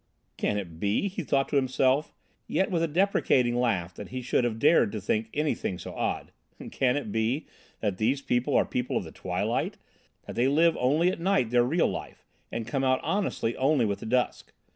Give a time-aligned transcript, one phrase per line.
[0.35, 2.11] "Can it be," he thought to himself,
[2.47, 6.31] yet with a deprecating laugh that he should have dared to think anything so odd,
[6.71, 7.45] "can it be
[7.81, 9.77] that these people are people of the twilight,
[10.25, 13.99] that they live only at night their real life, and come out honestly only with
[13.99, 14.51] the dusk?